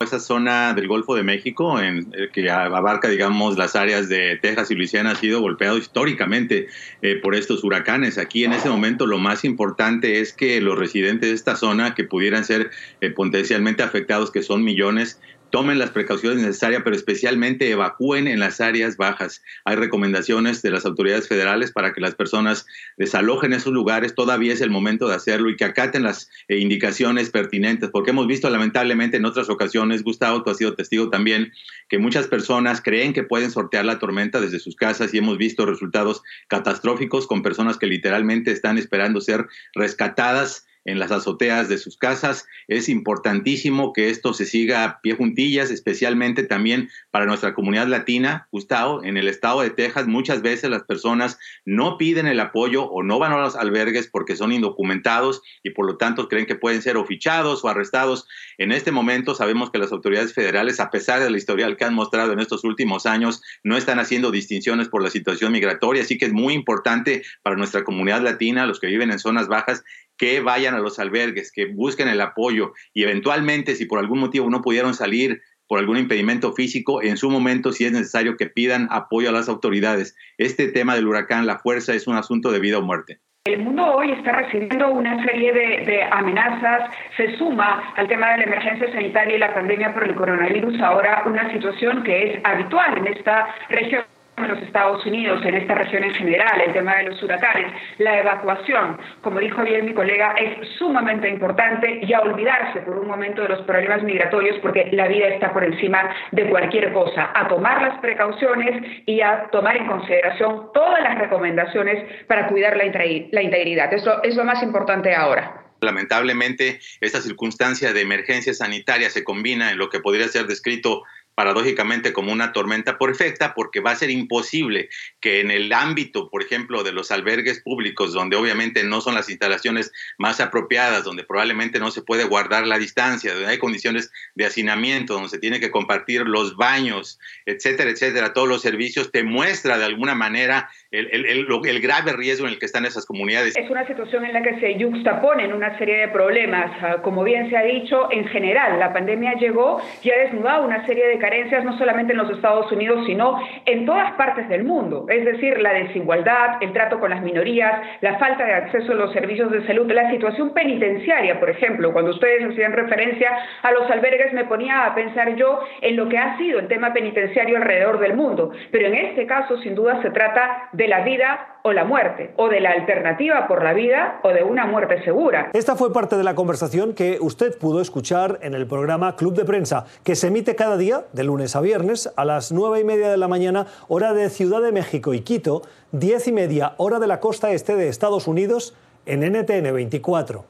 [0.00, 4.70] Esa zona del Golfo de México, en, eh, que abarca, digamos, las áreas de Texas
[4.70, 6.68] y Luisiana, ha sido golpeado históricamente
[7.02, 8.16] eh, por estos huracanes.
[8.16, 12.04] Aquí en ese momento lo más importante es que los residentes de esta zona, que
[12.04, 18.28] pudieran ser eh, potencialmente afectados, que son millones, tomen las precauciones necesarias, pero especialmente evacúen
[18.28, 19.42] en las áreas bajas.
[19.64, 22.66] Hay recomendaciones de las autoridades federales para que las personas
[22.96, 24.14] desalojen esos lugares.
[24.14, 28.26] Todavía es el momento de hacerlo y que acaten las eh, indicaciones pertinentes, porque hemos
[28.26, 31.52] visto lamentablemente en otras ocasiones, Gustavo, tú has sido testigo también,
[31.88, 35.66] que muchas personas creen que pueden sortear la tormenta desde sus casas y hemos visto
[35.66, 41.98] resultados catastróficos con personas que literalmente están esperando ser rescatadas en las azoteas de sus
[41.98, 42.46] casas.
[42.66, 48.48] Es importantísimo que esto se siga a pie juntillas, especialmente también para nuestra comunidad latina.
[48.50, 53.02] Gustavo, en el estado de Texas muchas veces las personas no piden el apoyo o
[53.02, 56.80] no van a los albergues porque son indocumentados y por lo tanto creen que pueden
[56.80, 58.26] ser ofichados o arrestados.
[58.56, 62.32] En este momento sabemos que las autoridades federales, a pesar del historial que han mostrado
[62.32, 66.32] en estos últimos años, no están haciendo distinciones por la situación migratoria, así que es
[66.32, 69.84] muy importante para nuestra comunidad latina, los que viven en zonas bajas,
[70.18, 74.50] que vayan a los albergues, que busquen el apoyo y eventualmente si por algún motivo
[74.50, 78.88] no pudieron salir por algún impedimento físico, en su momento si es necesario que pidan
[78.90, 80.16] apoyo a las autoridades.
[80.38, 83.18] Este tema del huracán, la fuerza, es un asunto de vida o muerte.
[83.44, 88.44] El mundo hoy está recibiendo una serie de, amenazas, se suma al tema de la
[88.44, 93.06] emergencia sanitaria y la pandemia por el coronavirus ahora una situación que es habitual en
[93.06, 94.04] esta región
[94.44, 98.18] en los Estados Unidos, en esta región en general, el tema de los huracanes, la
[98.18, 103.42] evacuación, como dijo bien mi colega, es sumamente importante y a olvidarse por un momento
[103.42, 107.82] de los problemas migratorios porque la vida está por encima de cualquier cosa, a tomar
[107.82, 113.92] las precauciones y a tomar en consideración todas las recomendaciones para cuidar la, integridad.
[113.92, 115.64] Eso es lo más importante ahora.
[115.80, 121.04] Lamentablemente, esta circunstancia de emergencia sanitaria se combina en lo que podría ser descrito
[121.38, 124.88] paradójicamente como una tormenta perfecta porque va a ser imposible
[125.20, 129.30] que en el ámbito, por ejemplo, de los albergues públicos, donde obviamente no son las
[129.30, 134.46] instalaciones más apropiadas, donde probablemente no se puede guardar la distancia, donde hay condiciones de
[134.46, 139.78] hacinamiento, donde se tiene que compartir los baños, etcétera, etcétera, todos los servicios, te muestra
[139.78, 143.56] de alguna manera el, grave riesgo en el que están esas comunidades.
[143.56, 146.72] Es una situación en la que se yuxtaponen una serie de problemas.
[146.82, 150.84] Ah, como bien se ha dicho, en general, la pandemia llegó y ha desnudado una
[150.84, 151.18] serie de
[151.64, 155.06] no solamente en los Estados Unidos, sino en todas partes del mundo.
[155.08, 159.12] Es decir, la desigualdad, el trato con las minorías, la falta de acceso a los
[159.12, 161.92] servicios de salud, la situación penitenciaria, por ejemplo.
[161.92, 163.30] Cuando ustedes hacían referencia
[163.62, 166.92] a los albergues, me ponía a pensar yo en lo que ha sido el tema
[166.92, 168.50] penitenciario alrededor del mundo.
[168.70, 172.48] Pero en este caso, sin duda, se trata de la vida o la muerte, o
[172.48, 175.50] de la alternativa por la vida o de una muerte segura.
[175.52, 179.44] Esta fue parte de la conversación que usted pudo escuchar en el programa Club de
[179.44, 183.10] Prensa, que se emite cada día, de lunes a viernes, a las nueve y media
[183.10, 185.62] de la mañana, hora de Ciudad de México y Quito,
[185.92, 188.74] diez y media, hora de la costa este de Estados Unidos,
[189.06, 190.44] en NTN 24.